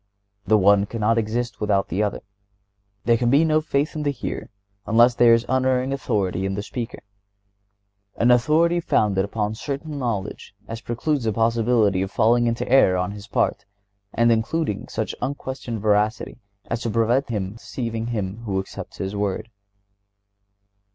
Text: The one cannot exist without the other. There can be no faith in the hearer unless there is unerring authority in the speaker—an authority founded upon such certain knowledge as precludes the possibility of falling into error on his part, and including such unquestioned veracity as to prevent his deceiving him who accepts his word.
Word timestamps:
The 0.47 0.57
one 0.57 0.87
cannot 0.87 1.19
exist 1.19 1.61
without 1.61 1.89
the 1.89 2.01
other. 2.01 2.21
There 3.05 3.17
can 3.17 3.29
be 3.29 3.45
no 3.45 3.61
faith 3.61 3.95
in 3.95 4.01
the 4.01 4.09
hearer 4.09 4.49
unless 4.87 5.13
there 5.13 5.35
is 5.35 5.45
unerring 5.47 5.93
authority 5.93 6.43
in 6.43 6.55
the 6.55 6.63
speaker—an 6.63 8.31
authority 8.31 8.79
founded 8.79 9.23
upon 9.23 9.53
such 9.53 9.63
certain 9.63 9.99
knowledge 9.99 10.55
as 10.67 10.81
precludes 10.81 11.25
the 11.25 11.33
possibility 11.33 12.01
of 12.01 12.09
falling 12.09 12.47
into 12.47 12.67
error 12.67 12.97
on 12.97 13.11
his 13.11 13.27
part, 13.27 13.63
and 14.11 14.31
including 14.31 14.87
such 14.87 15.13
unquestioned 15.21 15.79
veracity 15.81 16.39
as 16.65 16.81
to 16.81 16.89
prevent 16.89 17.29
his 17.29 17.57
deceiving 17.59 18.07
him 18.07 18.37
who 18.45 18.59
accepts 18.59 18.97
his 18.97 19.15
word. 19.15 19.49